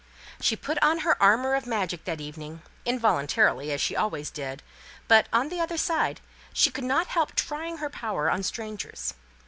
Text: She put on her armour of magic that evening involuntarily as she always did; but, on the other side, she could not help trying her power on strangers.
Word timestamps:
She 0.39 0.55
put 0.55 0.81
on 0.81 1.01
her 1.05 1.15
armour 1.21 1.53
of 1.53 1.67
magic 1.67 2.05
that 2.05 2.19
evening 2.19 2.63
involuntarily 2.85 3.71
as 3.71 3.81
she 3.81 3.95
always 3.95 4.31
did; 4.31 4.63
but, 5.07 5.27
on 5.31 5.49
the 5.49 5.59
other 5.61 5.77
side, 5.77 6.21
she 6.53 6.71
could 6.71 6.83
not 6.85 7.05
help 7.05 7.35
trying 7.35 7.77
her 7.77 7.89
power 7.91 8.27
on 8.27 8.41
strangers. 8.41 9.13